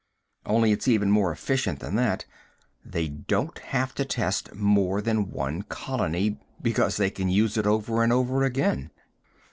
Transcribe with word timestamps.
Only 0.47 0.71
it's 0.71 0.87
even 0.87 1.11
more 1.11 1.31
efficient 1.31 1.77
than 1.79 1.93
that. 1.97 2.25
They 2.83 3.07
don't 3.07 3.55
have 3.59 3.93
to 3.93 4.03
test 4.03 4.51
more 4.55 4.99
than 4.99 5.29
one 5.29 5.61
colony, 5.61 6.39
because 6.59 6.97
they 6.97 7.11
can 7.11 7.29
use 7.29 7.55
it 7.55 7.67
over 7.67 8.01
and 8.01 8.11
over 8.11 8.43
again." 8.43 8.89